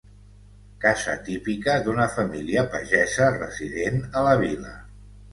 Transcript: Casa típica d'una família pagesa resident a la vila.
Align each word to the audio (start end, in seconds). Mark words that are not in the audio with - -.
Casa 0.83 1.11
típica 1.25 1.75
d'una 1.87 2.07
família 2.13 2.63
pagesa 2.75 3.27
resident 3.35 4.01
a 4.07 4.25
la 4.29 4.33
vila. 4.45 4.73